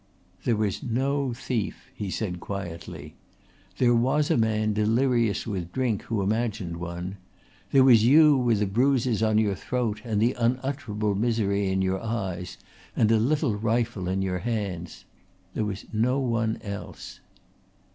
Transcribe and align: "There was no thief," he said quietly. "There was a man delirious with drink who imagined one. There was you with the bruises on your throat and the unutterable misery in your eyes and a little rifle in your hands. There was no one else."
"There 0.45 0.55
was 0.55 0.81
no 0.81 1.31
thief," 1.31 1.83
he 1.93 2.09
said 2.09 2.39
quietly. 2.39 3.13
"There 3.77 3.93
was 3.93 4.31
a 4.31 4.35
man 4.35 4.73
delirious 4.73 5.45
with 5.45 5.71
drink 5.71 6.01
who 6.05 6.23
imagined 6.23 6.77
one. 6.77 7.17
There 7.71 7.83
was 7.83 8.03
you 8.03 8.35
with 8.35 8.57
the 8.61 8.65
bruises 8.65 9.21
on 9.21 9.37
your 9.37 9.53
throat 9.53 10.01
and 10.03 10.19
the 10.19 10.33
unutterable 10.33 11.13
misery 11.13 11.69
in 11.71 11.83
your 11.83 12.01
eyes 12.01 12.57
and 12.95 13.11
a 13.11 13.19
little 13.19 13.55
rifle 13.55 14.07
in 14.07 14.23
your 14.23 14.39
hands. 14.39 15.05
There 15.53 15.65
was 15.65 15.85
no 15.93 16.17
one 16.19 16.57
else." 16.63 17.19